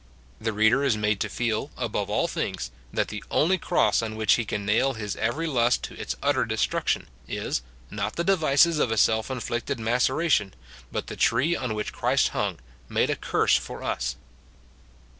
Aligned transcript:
The 0.39 0.51
reader 0.51 0.83
is 0.83 0.97
made 0.97 1.19
to 1.19 1.29
feel, 1.29 1.69
above 1.77 2.09
all 2.09 2.27
things, 2.27 2.71
that 2.91 3.09
the 3.09 3.23
only 3.29 3.59
cross 3.59 4.01
on 4.01 4.15
which 4.15 4.33
he 4.33 4.45
can 4.45 4.65
nail 4.65 4.93
his 4.93 5.15
every 5.17 5.45
lust 5.45 5.83
to 5.83 5.93
its 5.93 6.15
utter 6.23 6.43
destruction, 6.43 7.05
is, 7.27 7.61
not 7.91 8.15
the 8.15 8.23
devices 8.23 8.79
of 8.79 8.89
a 8.89 8.97
self 8.97 9.29
inflicted 9.29 9.79
maceration, 9.79 10.55
but 10.91 11.05
the 11.05 11.15
tree 11.15 11.55
on 11.55 11.75
which 11.75 11.93
Christ 11.93 12.29
hung, 12.29 12.57
made 12.89 13.11
a 13.11 13.15
curse 13.15 13.55
for 13.55 13.83
us. 13.83 14.15